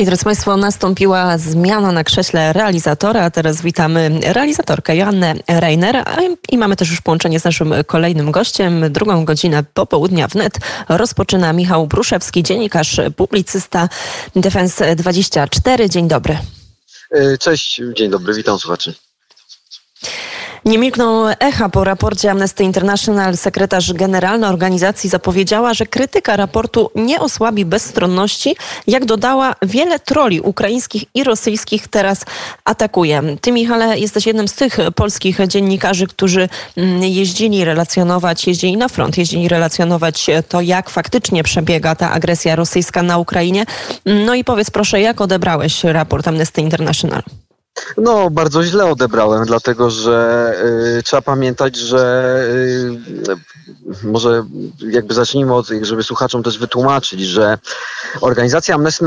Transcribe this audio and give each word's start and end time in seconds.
I 0.00 0.04
drodzy 0.04 0.24
Państwo, 0.24 0.56
nastąpiła 0.56 1.38
zmiana 1.38 1.92
na 1.92 2.04
krześle 2.04 2.52
realizatora, 2.52 3.30
teraz 3.30 3.62
witamy 3.62 4.20
realizatorkę 4.22 4.96
Joannę 4.96 5.34
Reiner 5.48 6.04
i 6.48 6.58
mamy 6.58 6.76
też 6.76 6.90
już 6.90 7.00
połączenie 7.00 7.40
z 7.40 7.44
naszym 7.44 7.74
kolejnym 7.86 8.30
gościem. 8.30 8.92
Drugą 8.92 9.24
godzinę 9.24 9.64
popołudnia 9.74 10.28
wnet 10.28 10.58
rozpoczyna 10.88 11.52
Michał 11.52 11.86
Bruszewski, 11.86 12.42
dziennikarz, 12.42 13.00
publicysta 13.16 13.88
Defense 14.36 14.96
24. 14.96 15.90
Dzień 15.90 16.08
dobry. 16.08 16.38
E, 17.10 17.38
cześć, 17.38 17.82
dzień 17.94 18.10
dobry, 18.10 18.34
witam 18.34 18.58
słuchaczy. 18.58 18.94
Nie 20.68 20.78
milkną 20.78 21.28
echa 21.28 21.68
po 21.68 21.84
raporcie 21.84 22.30
Amnesty 22.30 22.64
International. 22.64 23.36
Sekretarz 23.36 23.92
generalna 23.92 24.48
organizacji 24.48 25.10
zapowiedziała, 25.10 25.74
że 25.74 25.86
krytyka 25.86 26.36
raportu 26.36 26.90
nie 26.94 27.20
osłabi 27.20 27.64
bezstronności. 27.64 28.56
Jak 28.86 29.04
dodała, 29.04 29.54
wiele 29.62 29.98
troli 29.98 30.40
ukraińskich 30.40 31.04
i 31.14 31.24
rosyjskich 31.24 31.88
teraz 31.88 32.24
atakuje. 32.64 33.22
Ty, 33.40 33.52
Michale, 33.52 33.98
jesteś 33.98 34.26
jednym 34.26 34.48
z 34.48 34.54
tych 34.54 34.78
polskich 34.94 35.38
dziennikarzy, 35.46 36.06
którzy 36.06 36.48
mm, 36.76 37.02
jeździli 37.02 37.64
relacjonować, 37.64 38.46
jeździli 38.46 38.76
na 38.76 38.88
front, 38.88 39.18
jeździli 39.18 39.48
relacjonować 39.48 40.26
to, 40.48 40.60
jak 40.60 40.90
faktycznie 40.90 41.42
przebiega 41.42 41.94
ta 41.94 42.12
agresja 42.12 42.56
rosyjska 42.56 43.02
na 43.02 43.18
Ukrainie. 43.18 43.64
No 44.04 44.34
i 44.34 44.44
powiedz 44.44 44.70
proszę, 44.70 45.00
jak 45.00 45.20
odebrałeś 45.20 45.84
raport 45.84 46.28
Amnesty 46.28 46.60
International? 46.60 47.22
No, 47.96 48.30
bardzo 48.30 48.64
źle 48.64 48.86
odebrałem, 48.86 49.44
dlatego 49.44 49.90
że 49.90 50.54
y, 50.98 51.02
trzeba 51.02 51.22
pamiętać, 51.22 51.76
że 51.76 52.42
y, 53.28 53.58
może 54.02 54.44
jakby 54.90 55.14
zacznijmy 55.14 55.54
od, 55.54 55.68
żeby 55.82 56.02
słuchaczom 56.02 56.42
też 56.42 56.58
wytłumaczyć, 56.58 57.20
że 57.20 57.58
organizacja 58.20 58.74
Amnesty, 58.74 59.04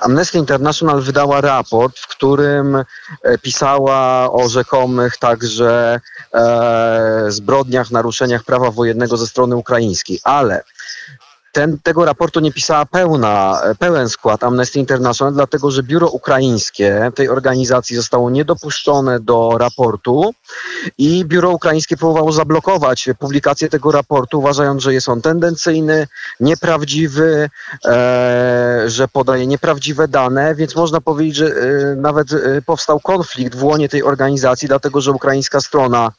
Amnesty 0.00 0.38
International 0.38 1.02
wydała 1.02 1.40
raport, 1.40 1.98
w 1.98 2.08
którym 2.08 2.76
e, 2.76 3.38
pisała 3.38 4.32
o 4.32 4.48
rzekomych 4.48 5.16
także 5.16 6.00
e, 6.34 7.24
zbrodniach, 7.28 7.90
naruszeniach 7.90 8.44
prawa 8.44 8.70
wojennego 8.70 9.16
ze 9.16 9.26
strony 9.26 9.56
ukraińskiej, 9.56 10.20
ale 10.24 10.64
ten, 11.54 11.78
tego 11.82 12.04
raportu 12.04 12.40
nie 12.40 12.52
pisała 12.52 12.86
pełna, 12.86 13.62
pełen 13.78 14.08
skład 14.08 14.44
Amnesty 14.44 14.78
International, 14.78 15.34
dlatego 15.34 15.70
że 15.70 15.82
biuro 15.82 16.08
ukraińskie 16.08 17.10
tej 17.14 17.28
organizacji 17.28 17.96
zostało 17.96 18.30
niedopuszczone 18.30 19.20
do 19.20 19.58
raportu 19.58 20.34
i 20.98 21.24
biuro 21.24 21.50
ukraińskie 21.50 21.96
próbowało 21.96 22.32
zablokować 22.32 23.08
publikację 23.18 23.68
tego 23.68 23.92
raportu, 23.92 24.38
uważając, 24.38 24.82
że 24.82 24.94
jest 24.94 25.08
on 25.08 25.22
tendencyjny, 25.22 26.06
nieprawdziwy, 26.40 27.50
e, 27.84 28.84
że 28.86 29.08
podaje 29.08 29.46
nieprawdziwe 29.46 30.08
dane, 30.08 30.54
więc 30.54 30.76
można 30.76 31.00
powiedzieć, 31.00 31.36
że 31.36 31.46
e, 31.46 31.96
nawet 31.96 32.32
e, 32.32 32.62
powstał 32.62 33.00
konflikt 33.00 33.54
w 33.54 33.64
łonie 33.64 33.88
tej 33.88 34.02
organizacji, 34.02 34.68
dlatego 34.68 35.00
że 35.00 35.12
ukraińska 35.12 35.60
strona, 35.60 36.12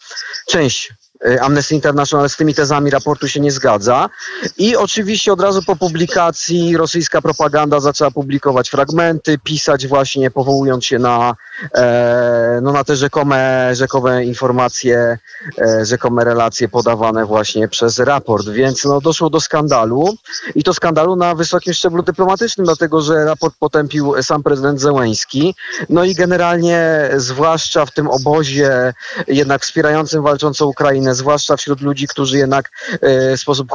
część 0.47 0.93
Amnesty 1.41 1.75
International 1.75 2.29
z 2.29 2.35
tymi 2.35 2.53
tezami 2.53 2.91
raportu 2.91 3.27
się 3.27 3.39
nie 3.39 3.51
zgadza. 3.51 4.09
I 4.57 4.75
oczywiście 4.75 5.33
od 5.33 5.41
razu 5.41 5.63
po 5.63 5.75
publikacji 5.75 6.77
rosyjska 6.77 7.21
propaganda 7.21 7.79
zaczęła 7.79 8.11
publikować 8.11 8.69
fragmenty, 8.69 9.37
pisać 9.37 9.87
właśnie 9.87 10.31
powołując 10.31 10.85
się 10.85 10.99
na, 10.99 11.35
e, 11.75 12.59
no 12.63 12.71
na 12.71 12.83
te 12.83 12.95
rzekome, 12.95 13.69
rzekome 13.75 14.25
informacje, 14.25 15.17
e, 15.61 15.85
rzekome 15.85 16.23
relacje 16.23 16.69
podawane 16.69 17.25
właśnie 17.25 17.67
przez 17.67 17.99
raport. 17.99 18.49
Więc 18.49 18.85
no, 18.85 19.01
doszło 19.01 19.29
do 19.29 19.39
skandalu 19.39 20.17
i 20.55 20.63
to 20.63 20.73
skandalu 20.73 21.15
na 21.15 21.35
wysokim 21.35 21.73
szczeblu 21.73 22.03
dyplomatycznym, 22.03 22.65
dlatego 22.65 23.01
że 23.01 23.25
raport 23.25 23.55
potępił 23.59 24.23
sam 24.23 24.43
prezydent 24.43 24.81
Zełęński. 24.81 25.55
No 25.89 26.03
i 26.03 26.15
generalnie, 26.15 27.09
zwłaszcza 27.15 27.85
w 27.85 27.91
tym 27.91 28.07
obozie 28.07 28.93
jednak 29.27 29.61
wspierającym 29.61 30.23
walczącą 30.23 30.65
Ukrainę, 30.65 31.04
zwłaszcza 31.13 31.57
wśród 31.57 31.81
ludzi, 31.81 32.07
którzy 32.07 32.37
jednak 32.37 32.71
e, 33.01 33.37
w 33.37 33.39
sposób 33.39 33.69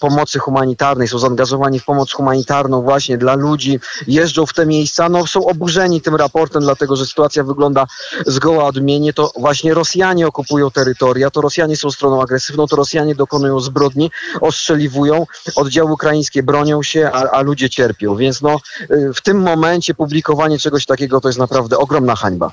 pomocy 0.00 0.38
humanitarnej 0.38 1.08
są 1.08 1.18
zaangażowani 1.18 1.80
w 1.80 1.84
pomoc 1.84 2.12
humanitarną 2.12 2.82
właśnie 2.82 3.18
dla 3.18 3.34
ludzi, 3.34 3.80
jeżdżą 4.06 4.46
w 4.46 4.52
te 4.52 4.66
miejsca, 4.66 5.08
no 5.08 5.26
są 5.26 5.46
oburzeni 5.46 6.00
tym 6.00 6.16
raportem, 6.16 6.62
dlatego 6.62 6.96
że 6.96 7.06
sytuacja 7.06 7.44
wygląda 7.44 7.86
zgoła 8.26 8.64
odmiennie, 8.64 9.12
to 9.12 9.32
właśnie 9.36 9.74
Rosjanie 9.74 10.26
okupują 10.26 10.70
terytoria, 10.70 11.30
to 11.30 11.40
Rosjanie 11.40 11.76
są 11.76 11.90
stroną 11.90 12.22
agresywną, 12.22 12.66
to 12.66 12.76
Rosjanie 12.76 13.14
dokonują 13.14 13.60
zbrodni, 13.60 14.10
ostrzeliwują, 14.40 15.26
oddziały 15.56 15.92
ukraińskie 15.92 16.42
bronią 16.42 16.82
się, 16.82 17.10
a, 17.12 17.30
a 17.30 17.40
ludzie 17.40 17.70
cierpią, 17.70 18.16
więc 18.16 18.42
no 18.42 18.60
e, 18.90 19.12
w 19.14 19.20
tym 19.20 19.42
momencie 19.42 19.94
publikowanie 19.94 20.58
czegoś 20.58 20.86
takiego 20.86 21.20
to 21.20 21.28
jest 21.28 21.38
naprawdę 21.38 21.78
ogromna 21.78 22.16
hańba. 22.16 22.52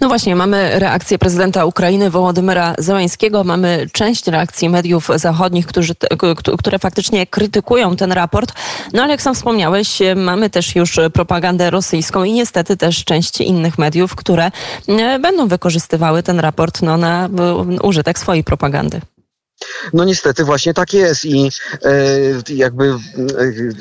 No 0.00 0.08
właśnie, 0.08 0.36
mamy 0.36 0.78
reakcję 0.78 1.18
prezydenta 1.18 1.64
Ukrainy 1.64 2.10
Wołodymyra 2.10 2.74
Zełańskiego, 2.78 3.44
mamy 3.44 3.86
część 3.92 4.26
reakcji 4.26 4.68
mediów 4.68 5.10
zachodnich, 5.16 5.66
którzy, 5.66 5.94
które 6.58 6.78
faktycznie 6.78 7.26
krytykują 7.26 7.96
ten 7.96 8.12
raport. 8.12 8.52
No 8.92 9.02
ale 9.02 9.10
jak 9.10 9.22
sam 9.22 9.34
wspomniałeś, 9.34 9.98
mamy 10.16 10.50
też 10.50 10.76
już 10.76 11.00
propagandę 11.12 11.70
rosyjską 11.70 12.24
i 12.24 12.32
niestety 12.32 12.76
też 12.76 13.04
część 13.04 13.40
innych 13.40 13.78
mediów, 13.78 14.16
które 14.16 14.50
e, 14.88 15.18
będą 15.18 15.48
wykorzystywały 15.48 16.22
ten 16.22 16.40
raport 16.40 16.82
no, 16.82 16.96
na 16.96 17.28
użytek 17.82 18.18
swojej 18.18 18.44
propagandy. 18.44 19.00
No 19.92 20.04
niestety 20.04 20.44
właśnie 20.44 20.74
tak 20.74 20.92
jest 20.92 21.24
i 21.24 21.50
e, 21.82 21.92
jakby 22.48 22.84
e, 22.86 22.96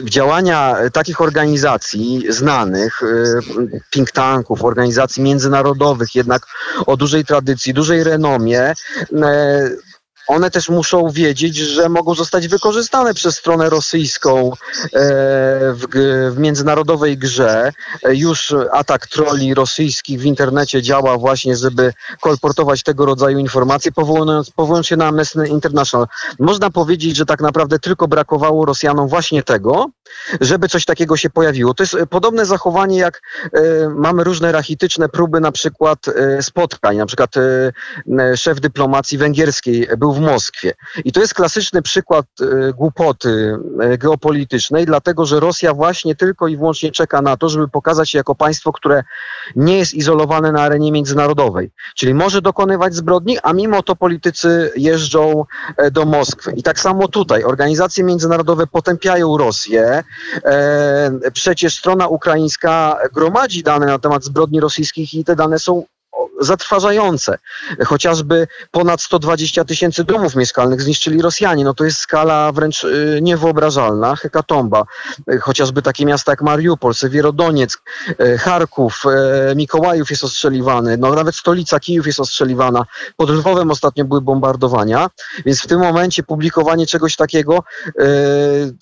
działania 0.04 0.76
takich 0.94 1.22
organizacji 1.22 2.26
znanych, 2.30 3.04
e, 3.04 3.08
think 3.92 4.12
tanków, 4.12 4.64
organizacji 4.64 5.24
międzynarodowych 5.24 6.16
jednak 6.16 6.46
o 6.86 6.98
dużej 6.98 7.26
tradycji, 7.26 7.74
dużej 7.74 8.04
renomie, 8.04 8.74
one 10.28 10.52
też 10.52 10.70
muszą 10.70 11.10
wiedzieć, 11.10 11.56
że 11.58 11.90
mogą 11.90 12.16
zostać 12.16 12.48
wykorzystane 12.48 13.14
przez 13.14 13.36
stronę 13.36 13.70
rosyjską 13.70 14.52
e, 14.52 14.90
w, 15.74 15.88
w 16.32 16.38
międzynarodowej 16.38 17.18
grze. 17.18 17.72
Już 18.10 18.54
atak 18.72 19.08
troli 19.08 19.54
rosyjskich 19.54 20.20
w 20.20 20.26
internecie 20.26 20.82
działa 20.82 21.18
właśnie, 21.18 21.56
żeby 21.56 21.94
kolportować 22.22 22.84
tego 22.84 23.06
rodzaju 23.06 23.40
informacje, 23.40 23.92
powołując, 23.92 24.50
powołując 24.50 24.88
się 24.88 24.98
na 24.98 25.06
Amnesty 25.06 25.48
International. 25.48 26.08
Można 26.40 26.70
powiedzieć, 26.70 27.16
że 27.16 27.26
tak 27.26 27.42
naprawdę 27.42 27.80
tylko 27.80 28.08
brakowało 28.08 28.66
Rosjanom 28.66 29.08
właśnie 29.08 29.44
tego, 29.44 29.90
żeby 30.42 30.68
coś 30.68 30.86
takiego 30.86 31.18
się 31.18 31.30
pojawiło. 31.30 31.74
To 31.74 31.84
jest 31.84 31.98
podobne 32.10 32.46
zachowanie, 32.46 32.98
jak 32.98 33.22
e, 33.54 33.90
mamy 33.90 34.24
różne 34.24 34.52
rachityczne 34.52 35.10
próby 35.10 35.40
na 35.40 35.52
przykład 35.52 36.08
e, 36.08 36.42
spotkań. 36.42 36.98
Na 36.98 37.06
przykład 37.06 37.36
szef 38.36 38.60
dyplomacji 38.60 39.18
węgierskiej 39.18 39.88
był 39.98 40.14
w 40.14 40.20
Moskwie. 40.20 40.74
I 41.06 41.12
to 41.12 41.20
jest 41.22 41.34
klasyczny 41.34 41.82
przykład 41.82 42.26
e, 42.42 42.74
głupoty 42.74 43.58
e, 43.80 43.98
geopolitycznej, 43.98 44.86
dlatego 44.86 45.26
że 45.26 45.40
Rosja 45.40 45.74
właśnie 45.74 46.16
tylko 46.16 46.48
i 46.48 46.58
wyłącznie 46.58 46.92
czeka 46.92 47.22
na 47.22 47.38
to, 47.38 47.50
żeby 47.50 47.68
pokazać 47.68 48.10
się 48.10 48.18
jako 48.18 48.36
państwo, 48.36 48.72
które 48.72 49.04
nie 49.56 49.78
jest 49.78 49.94
izolowane 49.94 50.52
na 50.52 50.62
arenie 50.62 50.92
międzynarodowej. 50.92 51.72
Czyli 51.96 52.14
może 52.14 52.42
dokonywać 52.42 52.96
zbrodni, 52.96 53.38
a 53.44 53.54
mimo 53.54 53.84
to 53.84 53.96
politycy 53.96 54.72
jeżdżą 54.76 55.46
e, 55.78 55.92
do 55.92 56.06
Moskwy. 56.06 56.54
I 56.56 56.64
tak 56.64 56.80
samo 56.80 57.08
tutaj. 57.08 57.44
Organizacje 57.44 58.04
międzynarodowe 58.04 58.68
potępiają 58.68 59.38
Rosję. 59.38 60.01
Przecież 61.34 61.78
strona 61.78 62.08
ukraińska 62.08 62.98
gromadzi 63.14 63.64
dane 63.64 63.86
na 63.86 64.00
temat 64.00 64.24
zbrodni 64.24 64.60
rosyjskich 64.60 65.14
i 65.14 65.24
te 65.24 65.36
dane 65.36 65.60
są 65.60 65.84
zatrważające. 66.42 67.38
Chociażby 67.86 68.48
ponad 68.72 69.02
120 69.02 69.66
tysięcy 69.66 70.04
domów 70.04 70.36
mieszkalnych 70.36 70.82
zniszczyli 70.82 71.22
Rosjanie. 71.22 71.64
No 71.64 71.74
to 71.74 71.84
jest 71.84 71.98
skala 71.98 72.52
wręcz 72.52 72.84
y, 72.84 73.20
niewyobrażalna. 73.22 74.16
Hekatomba. 74.16 74.84
Chociażby 75.42 75.82
takie 75.82 76.06
miasta 76.06 76.32
jak 76.32 76.42
Mariupol, 76.42 76.94
Sewierodonieck, 76.94 77.82
y, 78.10 78.38
Charków, 78.38 79.04
y, 79.52 79.56
Mikołajów 79.56 80.10
jest 80.10 80.24
ostrzeliwany. 80.24 80.98
No 80.98 81.16
nawet 81.16 81.36
stolica 81.36 81.80
Kijów 81.80 82.08
jest 82.08 82.20
ostrzeliwana. 82.20 82.86
Pod 83.18 83.30
Lwowem 83.30 83.72
ostatnio 83.72 84.06
były 84.06 84.22
bombardowania. 84.22 85.10
Więc 85.46 85.62
w 85.62 85.68
tym 85.68 85.80
momencie 85.80 86.24
publikowanie 86.24 86.88
czegoś 86.88 87.16
takiego, 87.16 87.64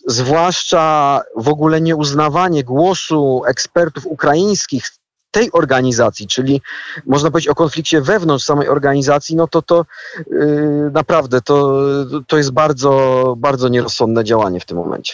zwłaszcza 0.08 1.22
w 1.36 1.50
ogóle 1.50 1.82
nieuznawanie 1.82 2.64
głosu 2.64 3.42
ekspertów 3.48 4.06
ukraińskich 4.06 4.86
tej 5.32 5.52
organizacji, 5.52 6.28
czyli 6.28 6.62
można 7.06 7.32
powiedzieć 7.32 7.50
o 7.50 7.56
konflikcie 7.56 8.02
wewnątrz 8.02 8.46
samej 8.46 8.68
organizacji, 8.68 9.36
no 9.36 9.48
to 9.48 9.62
to 9.62 9.86
yy, 10.32 10.92
naprawdę 10.94 11.42
to, 11.42 11.82
to 12.28 12.38
jest 12.38 12.52
bardzo, 12.52 13.36
bardzo 13.38 13.68
nierozsądne 13.68 14.24
działanie 14.24 14.60
w 14.60 14.66
tym 14.66 14.78
momencie. 14.78 15.14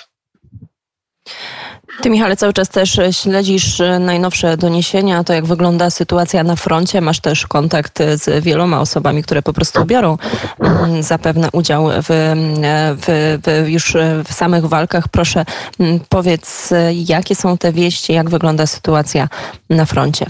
Ty, 2.02 2.10
Michale, 2.10 2.36
cały 2.36 2.54
czas 2.54 2.70
też 2.70 3.00
śledzisz 3.12 3.82
najnowsze 4.00 4.58
doniesienia, 4.58 5.24
to 5.24 5.34
jak 5.34 5.46
wygląda 5.46 5.90
sytuacja 5.90 6.44
na 6.44 6.56
froncie. 6.56 7.02
Masz 7.02 7.20
też 7.20 7.48
kontakt 7.48 8.00
z 8.16 8.44
wieloma 8.44 8.82
osobami, 8.82 9.24
które 9.24 9.42
po 9.42 9.54
prostu 9.54 9.86
biorą 9.86 10.18
mm, 10.60 11.04
zapewne 11.04 11.50
udział 11.52 11.88
w, 11.90 12.06
w, 12.98 13.40
w 13.44 13.70
już 13.70 13.98
w 14.26 14.34
samych 14.34 14.66
walkach. 14.66 15.08
Proszę, 15.08 15.46
mm, 15.80 16.00
powiedz, 16.10 16.74
jakie 16.92 17.36
są 17.36 17.58
te 17.58 17.72
wieści, 17.72 18.14
jak 18.14 18.30
wygląda 18.30 18.66
sytuacja 18.66 19.30
na 19.70 19.86
froncie? 19.86 20.26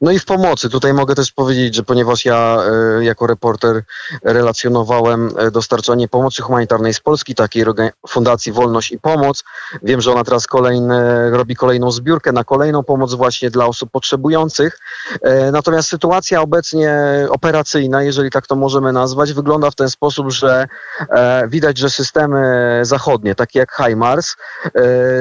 No 0.00 0.10
i 0.10 0.18
w 0.18 0.24
pomocy. 0.24 0.70
Tutaj 0.70 0.94
mogę 0.94 1.14
też 1.14 1.32
powiedzieć, 1.32 1.74
że 1.74 1.82
ponieważ 1.82 2.24
ja 2.24 2.58
e, 3.00 3.04
jako 3.04 3.26
reporter 3.26 3.82
relacjonowałem 4.22 5.30
e, 5.38 5.50
dostarczanie 5.50 6.08
pomocy 6.08 6.42
humanitarnej 6.42 6.94
z 6.94 7.00
Polski, 7.00 7.34
takiej 7.34 7.64
Fundacji 8.08 8.52
Wolność 8.52 8.92
i 8.92 8.98
Pomoc, 8.98 9.44
wiem, 9.82 10.00
że 10.00 10.12
ona 10.12 10.24
teraz 10.24 10.46
kolejne, 10.46 11.30
robi 11.30 11.56
kolejną 11.56 11.90
zbiórkę 11.90 12.32
na 12.32 12.44
kolejną 12.44 12.82
pomoc 12.82 13.14
właśnie 13.14 13.50
dla 13.50 13.66
osób 13.66 13.90
potrzebujących. 13.90 14.78
E, 15.22 15.52
natomiast 15.52 15.88
sytuacja 15.88 16.40
obecnie 16.40 16.96
operacyjna, 17.30 18.02
jeżeli 18.02 18.30
tak 18.30 18.46
to 18.46 18.56
możemy 18.56 18.92
nazwać, 18.92 19.32
wygląda 19.32 19.70
w 19.70 19.74
ten 19.74 19.90
sposób, 19.90 20.32
że 20.32 20.68
widać, 21.48 21.78
że 21.78 21.90
systemy 21.90 22.80
zachodnie, 22.82 23.34
takie 23.34 23.58
jak 23.58 23.76
HIMARS, 23.76 24.36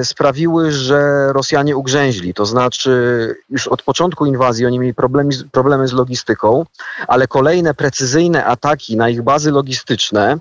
sprawiły, 0.04 0.72
że 0.72 1.34
Rosjanie 1.34 1.78
ugrzęźli. 1.78 2.34
To 2.34 2.46
znaczy 2.46 3.36
już 3.50 3.68
od 3.68 3.82
początku 3.82 4.26
inwazji 4.26 4.55
inwazji, 4.56 4.66
oni 4.66 4.80
mieli 4.80 4.94
problemy, 4.94 5.30
problemy 5.52 5.88
z 5.88 5.94
logistyką, 5.94 6.66
ale 7.08 7.28
kolejne 7.28 7.74
precyzyjne 7.74 8.46
ataki 8.46 8.98
na 8.98 9.10
ich 9.10 9.22
bazy 9.22 9.52
logistyczne, 9.52 10.38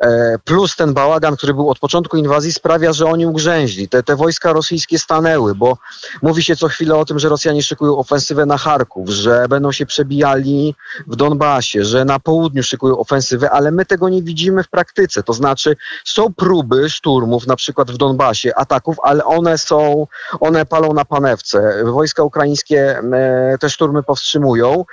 e, 0.00 0.38
plus 0.44 0.76
ten 0.76 0.94
bałagan, 0.94 1.36
który 1.36 1.54
był 1.54 1.70
od 1.70 1.78
początku 1.78 2.16
inwazji, 2.16 2.52
sprawia, 2.52 2.92
że 2.92 3.06
oni 3.06 3.26
ugrzęźli. 3.26 3.88
Te, 3.88 4.02
te 4.02 4.16
wojska 4.16 4.52
rosyjskie 4.52 4.98
stanęły, 4.98 5.54
bo 5.54 5.78
mówi 6.22 6.42
się 6.42 6.56
co 6.56 6.68
chwilę 6.68 6.96
o 6.96 7.04
tym, 7.04 7.18
że 7.18 7.28
Rosjanie 7.28 7.62
szykują 7.62 7.98
ofensywę 7.98 8.46
na 8.46 8.58
Charków, 8.58 9.08
że 9.08 9.46
będą 9.48 9.72
się 9.72 9.86
przebijali 9.86 10.74
w 11.06 11.16
Donbasie, 11.16 11.84
że 11.84 12.04
na 12.04 12.18
południu 12.18 12.62
szykują 12.62 12.98
ofensywę, 12.98 13.50
ale 13.50 13.70
my 13.70 13.86
tego 13.86 14.08
nie 14.08 14.22
widzimy 14.22 14.62
w 14.62 14.68
praktyce. 14.68 15.22
To 15.22 15.32
znaczy 15.32 15.76
są 16.04 16.34
próby 16.34 16.90
szturmów, 16.90 17.46
na 17.46 17.56
przykład 17.56 17.90
w 17.90 17.96
Donbasie, 17.96 18.54
ataków, 18.56 18.96
ale 19.02 19.24
one 19.24 19.58
są, 19.58 20.06
one 20.40 20.66
palą 20.66 20.92
na 20.92 21.04
panewce. 21.04 21.84
Wojska 21.84 22.22
ukraińskie 22.22 22.98
e, 22.98 23.43
te 23.60 23.70
szturmy 23.70 24.02
powstrzymują 24.02 24.84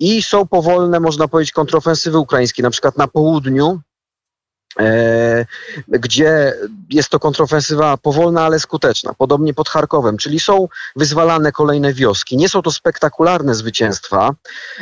i 0.00 0.22
są 0.22 0.46
powolne, 0.46 1.00
można 1.00 1.28
powiedzieć, 1.28 1.52
kontrofensywy 1.52 2.18
ukraińskie, 2.18 2.62
na 2.62 2.70
przykład 2.70 2.96
na 2.96 3.08
południu, 3.08 3.80
E, 3.89 3.89
gdzie 5.88 6.54
jest 6.90 7.08
to 7.08 7.18
kontrofensywa 7.18 7.96
powolna, 7.96 8.42
ale 8.42 8.58
skuteczna. 8.58 9.14
Podobnie 9.18 9.54
pod 9.54 9.68
Charkowem, 9.68 10.16
czyli 10.16 10.40
są 10.40 10.68
wyzwalane 10.96 11.52
kolejne 11.52 11.92
wioski. 11.92 12.36
Nie 12.36 12.48
są 12.48 12.62
to 12.62 12.70
spektakularne 12.70 13.54
zwycięstwa. 13.54 14.30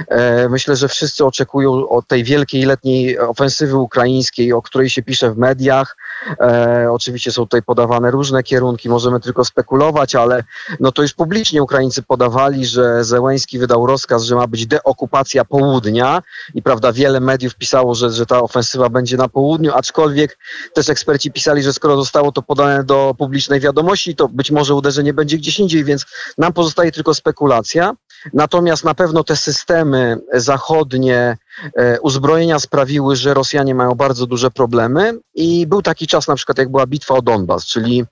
E, 0.08 0.48
myślę, 0.48 0.76
że 0.76 0.88
wszyscy 0.88 1.24
oczekują 1.24 1.88
od 1.88 2.08
tej 2.08 2.24
wielkiej 2.24 2.62
letniej 2.62 3.18
ofensywy 3.18 3.76
ukraińskiej, 3.76 4.52
o 4.52 4.62
której 4.62 4.90
się 4.90 5.02
pisze 5.02 5.30
w 5.30 5.38
mediach. 5.38 5.96
E, 6.40 6.88
oczywiście 6.90 7.32
są 7.32 7.42
tutaj 7.42 7.62
podawane 7.62 8.10
różne 8.10 8.42
kierunki, 8.42 8.88
możemy 8.88 9.20
tylko 9.20 9.44
spekulować, 9.44 10.14
ale 10.14 10.44
no 10.80 10.92
to 10.92 11.02
już 11.02 11.14
publicznie 11.14 11.62
Ukraińcy 11.62 12.02
podawali, 12.02 12.66
że 12.66 13.04
Zełęński 13.04 13.58
wydał 13.58 13.86
rozkaz, 13.86 14.22
że 14.22 14.34
ma 14.34 14.46
być 14.46 14.66
deokupacja 14.66 15.44
południa 15.44 16.22
i 16.54 16.62
prawda, 16.62 16.92
wiele 16.92 17.20
mediów 17.20 17.54
pisało, 17.54 17.94
że, 17.94 18.10
że 18.10 18.26
ta 18.26 18.40
ofensywa 18.40 18.88
będzie 18.88 19.16
na 19.16 19.28
południu, 19.28 19.72
aczkolwiek 19.78 20.38
też 20.74 20.88
eksperci 20.88 21.32
pisali, 21.32 21.62
że 21.62 21.72
skoro 21.72 21.96
zostało 21.96 22.32
to 22.32 22.42
podane 22.42 22.84
do 22.84 23.14
publicznej 23.18 23.60
wiadomości, 23.60 24.16
to 24.16 24.28
być 24.28 24.50
może 24.50 24.74
uderzenie 24.74 25.12
będzie 25.12 25.36
gdzieś 25.36 25.58
indziej, 25.58 25.84
więc 25.84 26.04
nam 26.38 26.52
pozostaje 26.52 26.92
tylko 26.92 27.14
spekulacja. 27.14 27.94
Natomiast 28.32 28.84
na 28.84 28.94
pewno 28.94 29.24
te 29.24 29.36
systemy 29.36 30.18
zachodnie, 30.32 31.36
e, 31.76 32.00
uzbrojenia 32.00 32.58
sprawiły, 32.58 33.16
że 33.16 33.34
Rosjanie 33.34 33.74
mają 33.74 33.94
bardzo 33.94 34.26
duże 34.26 34.50
problemy 34.50 35.18
i 35.34 35.66
był 35.66 35.82
taki 35.82 36.06
czas 36.06 36.28
na 36.28 36.34
przykład 36.34 36.58
jak 36.58 36.70
była 36.70 36.86
bitwa 36.86 37.14
o 37.14 37.22
Donbas, 37.22 37.66
czyli 37.66 38.04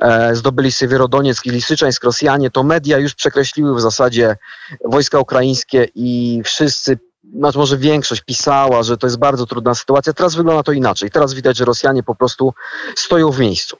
e, 0.00 0.36
zdobyli 0.36 0.72
Siewierodonieck 0.72 1.46
i 1.46 1.50
Lisyczańsk 1.50 2.04
Rosjanie, 2.04 2.50
to 2.50 2.62
media 2.62 2.98
już 2.98 3.14
przekreśliły 3.14 3.74
w 3.74 3.80
zasadzie 3.80 4.36
wojska 4.84 5.20
ukraińskie 5.20 5.88
i 5.94 6.42
wszyscy 6.44 6.98
znaczy 7.38 7.58
może 7.58 7.78
większość 7.78 8.22
pisała, 8.22 8.82
że 8.82 8.96
to 8.96 9.06
jest 9.06 9.18
bardzo 9.18 9.46
trudna 9.46 9.74
sytuacja. 9.74 10.12
Teraz 10.12 10.34
wygląda 10.34 10.62
to 10.62 10.72
inaczej. 10.72 11.10
Teraz 11.10 11.34
widać, 11.34 11.56
że 11.56 11.64
Rosjanie 11.64 12.02
po 12.02 12.14
prostu 12.14 12.54
stoją 12.94 13.30
w 13.30 13.38
miejscu. 13.38 13.76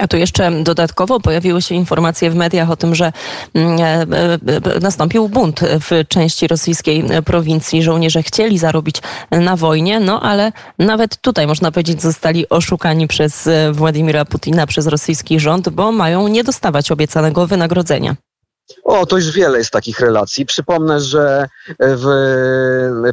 A 0.00 0.08
tu 0.08 0.16
jeszcze 0.16 0.62
dodatkowo 0.62 1.20
pojawiły 1.20 1.62
się 1.62 1.74
informacje 1.74 2.30
w 2.30 2.34
mediach 2.34 2.70
o 2.70 2.76
tym, 2.76 2.94
że 2.94 3.12
mm, 3.54 3.80
e, 3.80 3.84
e, 3.84 4.76
e, 4.76 4.80
nastąpił 4.80 5.28
bunt 5.28 5.60
w 5.60 6.08
części 6.08 6.46
rosyjskiej 6.46 7.04
prowincji. 7.24 7.82
Żołnierze 7.82 8.22
chcieli 8.22 8.58
zarobić 8.58 8.96
na 9.30 9.56
wojnie, 9.56 10.00
no 10.00 10.22
ale 10.22 10.52
nawet 10.78 11.20
tutaj 11.20 11.46
można 11.46 11.72
powiedzieć 11.72 12.02
zostali 12.02 12.48
oszukani 12.48 13.08
przez 13.08 13.48
Władimira 13.72 14.24
Putina, 14.24 14.66
przez 14.66 14.86
rosyjski 14.86 15.40
rząd, 15.40 15.68
bo 15.68 15.92
mają 15.92 16.28
nie 16.28 16.44
dostawać 16.44 16.90
obiecanego 16.90 17.46
wynagrodzenia. 17.46 18.16
O, 18.84 19.06
to 19.06 19.16
już 19.16 19.30
wiele 19.30 19.58
jest 19.58 19.70
takich 19.70 20.00
relacji. 20.00 20.46
Przypomnę, 20.46 21.00
że 21.00 21.48
w, 21.78 22.06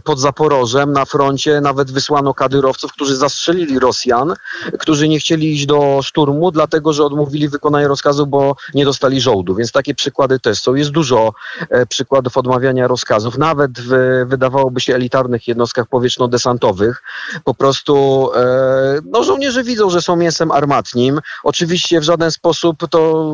pod 0.04 0.20
Zaporożem 0.20 0.94
na 0.94 1.06
froncie 1.06 1.62
nawet 1.62 1.92
wysłano 1.92 2.34
kadyrowców, 2.34 2.94
którzy 2.94 3.16
zastrzelili 3.16 3.80
Rosjan, 3.80 4.34
którzy 4.80 5.08
nie 5.08 5.20
chcieli 5.20 5.54
iść 5.54 5.66
do 5.66 6.00
szturmu, 6.04 6.52
dlatego 6.52 6.94
że 6.94 7.06
odmówili 7.06 7.50
wykonania 7.50 7.88
rozkazu, 7.88 8.28
bo 8.28 8.56
nie 8.74 8.86
dostali 8.86 9.22
żołdu. 9.22 9.56
Więc 9.56 9.72
takie 9.72 9.96
przykłady 9.96 10.40
też 10.40 10.60
są. 10.60 10.76
Jest 10.76 10.92
dużo 10.92 11.34
e, 11.70 11.86
przykładów 11.86 12.38
odmawiania 12.38 12.88
rozkazów, 12.88 13.38
nawet 13.38 13.72
w, 13.80 13.92
wydawałoby 14.26 14.82
się, 14.82 14.96
elitarnych 14.96 15.48
jednostkach 15.48 15.88
powietrzno-desantowych. 15.88 17.04
Po 17.44 17.54
prostu 17.54 18.30
e, 18.36 19.00
no, 19.06 19.24
żołnierze 19.24 19.64
widzą, 19.64 19.90
że 19.90 20.02
są 20.02 20.16
mięsem 20.16 20.52
armatnim. 20.52 21.20
Oczywiście 21.44 22.00
w 22.00 22.04
żaden 22.04 22.32
sposób 22.32 22.78
to 22.90 23.32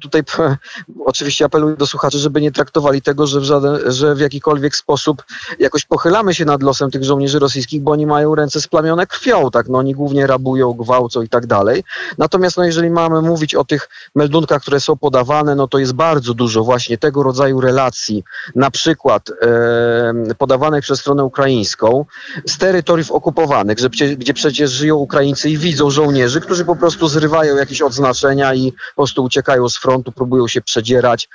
tutaj 0.00 0.22
oczywiście 1.06 1.44
apeluję 1.48 1.76
do 1.76 1.86
słuchaczy, 1.86 2.18
żeby 2.18 2.40
nie 2.40 2.52
traktowali 2.52 3.02
tego, 3.02 3.26
że 3.26 3.40
w, 3.40 3.44
żaden, 3.44 3.92
że 3.92 4.14
w 4.14 4.20
jakikolwiek 4.20 4.76
sposób 4.76 5.22
jakoś 5.58 5.84
pochylamy 5.84 6.34
się 6.34 6.44
nad 6.44 6.62
losem 6.62 6.90
tych 6.90 7.04
żołnierzy 7.04 7.38
rosyjskich, 7.38 7.82
bo 7.82 7.92
oni 7.92 8.06
mają 8.06 8.34
ręce 8.34 8.60
splamione 8.60 9.06
krwią, 9.06 9.50
tak? 9.50 9.68
No 9.68 9.78
oni 9.78 9.94
głównie 9.94 10.26
rabują, 10.26 10.72
gwałcą 10.72 11.22
i 11.22 11.28
tak 11.28 11.46
dalej. 11.46 11.84
Natomiast 12.18 12.56
no 12.56 12.64
jeżeli 12.64 12.90
mamy 12.90 13.22
mówić 13.22 13.54
o 13.54 13.64
tych 13.64 13.88
meldunkach, 14.14 14.62
które 14.62 14.80
są 14.80 14.96
podawane, 14.96 15.54
no 15.54 15.68
to 15.68 15.78
jest 15.78 15.92
bardzo 15.92 16.34
dużo 16.34 16.64
właśnie 16.64 16.98
tego 16.98 17.22
rodzaju 17.22 17.60
relacji, 17.60 18.24
na 18.54 18.70
przykład 18.70 19.30
e, 19.30 20.34
podawanych 20.38 20.82
przez 20.82 21.00
stronę 21.00 21.24
ukraińską 21.24 22.04
z 22.46 22.58
terytoriów 22.58 23.10
okupowanych, 23.10 23.78
że, 23.78 23.88
gdzie 23.88 24.34
przecież 24.34 24.70
żyją 24.70 24.96
Ukraińcy 24.96 25.50
i 25.50 25.58
widzą 25.58 25.90
żołnierzy, 25.90 26.40
którzy 26.40 26.64
po 26.64 26.76
prostu 26.76 27.08
zrywają 27.08 27.56
jakieś 27.56 27.82
odznaczenia 27.82 28.54
i 28.54 28.72
po 28.72 29.02
prostu 29.02 29.24
uciekają 29.24 29.68
z 29.68 29.78
frontu, 29.78 30.12
próbują 30.12 30.48
się 30.48 30.60
przedzierać, 30.60 31.28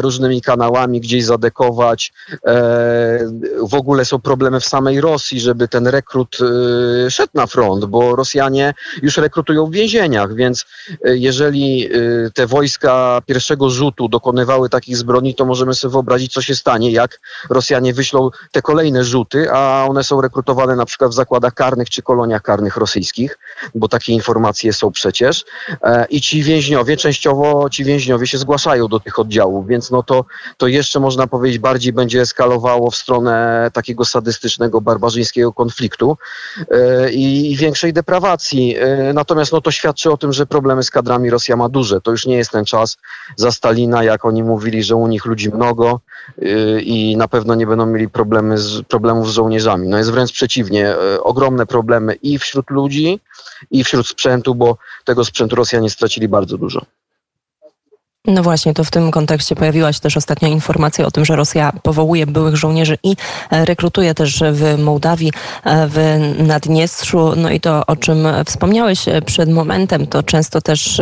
różnymi 0.00 0.42
kanałami 0.42 1.00
gdzieś 1.00 1.24
zadekować. 1.24 2.12
E, 2.46 2.56
w 3.62 3.74
ogóle 3.74 4.04
są 4.04 4.20
problemy 4.20 4.60
w 4.60 4.64
samej 4.64 5.00
Rosji, 5.00 5.40
żeby 5.40 5.68
ten 5.68 5.86
rekrut 5.86 6.38
e, 7.06 7.10
szedł 7.10 7.30
na 7.34 7.46
front, 7.46 7.84
bo 7.84 8.16
Rosjanie 8.16 8.74
już 9.02 9.16
rekrutują 9.16 9.66
w 9.66 9.70
więzieniach, 9.72 10.34
więc 10.34 10.64
e, 11.04 11.16
jeżeli 11.16 11.86
e, 11.86 11.90
te 12.34 12.46
wojska 12.46 13.22
pierwszego 13.26 13.70
rzutu 13.70 14.08
dokonywały 14.08 14.68
takich 14.68 14.96
zbrodni, 14.96 15.34
to 15.34 15.44
możemy 15.44 15.74
sobie 15.74 15.92
wyobrazić, 15.92 16.32
co 16.32 16.42
się 16.42 16.56
stanie, 16.56 16.90
jak 16.90 17.20
Rosjanie 17.50 17.94
wyślą 17.94 18.30
te 18.52 18.62
kolejne 18.62 19.04
rzuty, 19.04 19.50
a 19.52 19.86
one 19.88 20.04
są 20.04 20.20
rekrutowane 20.20 20.76
na 20.76 20.86
przykład 20.86 21.10
w 21.10 21.14
zakładach 21.14 21.54
karnych 21.54 21.90
czy 21.90 22.02
koloniach 22.02 22.42
karnych 22.42 22.76
rosyjskich, 22.76 23.38
bo 23.74 23.88
takie 23.88 24.12
informacje 24.12 24.72
są 24.72 24.92
przecież. 24.92 25.44
E, 25.82 26.06
I 26.10 26.20
ci 26.20 26.42
więźniowie, 26.42 26.96
częściowo 26.96 27.70
ci 27.70 27.84
więźniowie 27.84 28.26
się 28.26 28.38
zgłaszają 28.38 28.88
do 28.88 29.00
tych 29.00 29.15
oddziałów, 29.18 29.66
więc 29.66 29.90
no 29.90 30.02
to, 30.02 30.24
to 30.56 30.66
jeszcze 30.66 31.00
można 31.00 31.26
powiedzieć 31.26 31.58
bardziej 31.58 31.92
będzie 31.92 32.20
eskalowało 32.20 32.90
w 32.90 32.96
stronę 32.96 33.70
takiego 33.72 34.04
sadystycznego, 34.04 34.80
barbarzyńskiego 34.80 35.52
konfliktu 35.52 36.16
yy, 36.58 36.66
i 37.12 37.56
większej 37.56 37.92
deprawacji. 37.92 38.68
Yy, 38.68 39.12
natomiast 39.14 39.52
no 39.52 39.60
to 39.60 39.70
świadczy 39.70 40.12
o 40.12 40.16
tym, 40.16 40.32
że 40.32 40.46
problemy 40.46 40.82
z 40.82 40.90
kadrami 40.90 41.30
Rosja 41.30 41.56
ma 41.56 41.68
duże. 41.68 42.00
To 42.00 42.10
już 42.10 42.26
nie 42.26 42.36
jest 42.36 42.50
ten 42.50 42.64
czas 42.64 42.96
za 43.36 43.52
Stalina, 43.52 44.04
jak 44.04 44.24
oni 44.24 44.42
mówili, 44.42 44.82
że 44.82 44.96
u 44.96 45.06
nich 45.06 45.24
ludzi 45.24 45.50
mnogo 45.50 46.00
yy, 46.38 46.82
i 46.82 47.16
na 47.16 47.28
pewno 47.28 47.54
nie 47.54 47.66
będą 47.66 47.86
mieli 47.86 48.08
problemy 48.08 48.58
z, 48.58 48.82
problemów 48.82 49.28
z 49.28 49.32
żołnierzami. 49.32 49.88
No 49.88 49.98
jest 49.98 50.10
wręcz 50.10 50.32
przeciwnie. 50.32 50.94
Ogromne 51.20 51.66
problemy 51.66 52.14
i 52.14 52.38
wśród 52.38 52.70
ludzi, 52.70 53.20
i 53.70 53.84
wśród 53.84 54.08
sprzętu, 54.08 54.54
bo 54.54 54.76
tego 55.04 55.24
sprzętu 55.24 55.56
Rosjanie 55.56 55.90
stracili 55.90 56.28
bardzo 56.28 56.58
dużo. 56.58 56.86
No 58.26 58.42
właśnie, 58.42 58.74
to 58.74 58.84
w 58.84 58.90
tym 58.90 59.10
kontekście 59.10 59.54
pojawiła 59.54 59.92
się 59.92 60.00
też 60.00 60.16
ostatnia 60.16 60.48
informacja 60.48 61.06
o 61.06 61.10
tym, 61.10 61.24
że 61.24 61.36
Rosja 61.36 61.72
powołuje 61.82 62.26
byłych 62.26 62.56
żołnierzy 62.56 62.98
i 63.02 63.16
e, 63.50 63.64
rekrutuje 63.64 64.14
też 64.14 64.42
w 64.52 64.78
Mołdawii, 64.78 65.32
e, 65.64 65.88
w 65.88 65.98
Naddniestrzu. 66.38 67.32
No 67.36 67.50
i 67.50 67.60
to, 67.60 67.86
o 67.86 67.96
czym 67.96 68.26
wspomniałeś 68.46 69.08
e, 69.08 69.22
przed 69.22 69.50
momentem, 69.50 70.06
to 70.06 70.22
często 70.22 70.60
też 70.60 71.00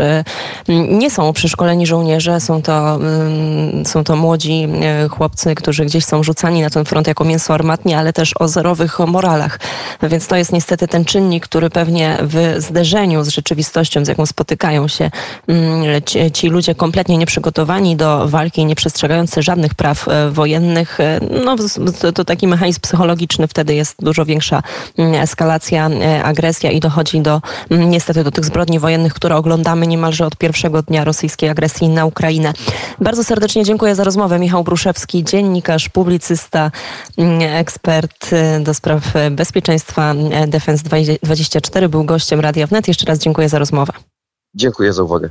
nie 0.68 1.10
są 1.10 1.32
przeszkoleni 1.32 1.86
żołnierze, 1.86 2.40
są 2.40 2.62
to, 2.62 2.94
mm, 2.94 3.86
są 3.86 4.04
to 4.04 4.16
młodzi 4.16 4.68
chłopcy, 5.10 5.54
którzy 5.54 5.84
gdzieś 5.84 6.04
są 6.04 6.22
rzucani 6.22 6.62
na 6.62 6.70
ten 6.70 6.84
front 6.84 7.06
jako 7.06 7.24
mięso 7.24 7.54
armatnie, 7.54 7.98
ale 7.98 8.12
też 8.12 8.32
o 8.40 8.48
zerowych 8.48 8.98
moralach. 8.98 9.60
Więc 10.02 10.26
to 10.26 10.36
jest 10.36 10.52
niestety 10.52 10.88
ten 10.88 11.04
czynnik, 11.04 11.44
który 11.44 11.70
pewnie 11.70 12.18
w 12.22 12.54
zderzeniu 12.58 13.24
z 13.24 13.28
rzeczywistością, 13.28 14.04
z 14.04 14.08
jaką 14.08 14.26
spotykają 14.26 14.88
się 14.88 15.10
mm, 15.48 16.02
ci 16.32 16.48
ludzie 16.48 16.74
kompletnie 16.74 17.13
nieprzygotowani 17.18 17.96
do 17.96 18.28
walki, 18.28 18.66
nie 18.66 18.74
przestrzegający 18.76 19.42
żadnych 19.42 19.74
praw 19.74 20.08
e, 20.08 20.30
wojennych, 20.30 21.00
e, 21.00 21.20
no 21.44 21.56
to, 22.00 22.12
to 22.12 22.24
taki 22.24 22.48
mechanizm 22.48 22.80
psychologiczny 22.80 23.48
wtedy 23.48 23.74
jest 23.74 24.04
dużo 24.04 24.24
większa 24.24 24.62
mm, 24.98 25.14
eskalacja, 25.14 25.88
e, 25.88 26.24
agresja 26.24 26.70
i 26.70 26.80
dochodzi 26.80 27.20
do 27.20 27.42
mm, 27.70 27.90
niestety 27.90 28.24
do 28.24 28.30
tych 28.30 28.44
zbrodni 28.44 28.78
wojennych, 28.78 29.14
które 29.14 29.36
oglądamy 29.36 29.86
niemalże 29.86 30.26
od 30.26 30.36
pierwszego 30.36 30.82
dnia 30.82 31.04
rosyjskiej 31.04 31.48
agresji 31.48 31.88
na 31.88 32.04
Ukrainę. 32.06 32.52
Bardzo 33.00 33.24
serdecznie 33.24 33.64
dziękuję 33.64 33.94
za 33.94 34.04
rozmowę. 34.04 34.38
Michał 34.38 34.64
Bruszewski, 34.64 35.24
dziennikarz, 35.24 35.88
publicysta, 35.88 36.70
mm, 37.18 37.42
ekspert 37.42 38.30
do 38.60 38.74
spraw 38.74 39.02
bezpieczeństwa 39.30 40.14
Defense 40.46 40.84
24 41.22 41.88
był 41.88 42.04
gościem 42.04 42.40
Radia 42.40 42.66
Wnet. 42.66 42.88
Jeszcze 42.88 43.06
raz 43.06 43.18
dziękuję 43.18 43.48
za 43.48 43.58
rozmowę. 43.58 43.92
Dziękuję 44.54 44.92
za 44.92 45.02
uwagę. 45.02 45.30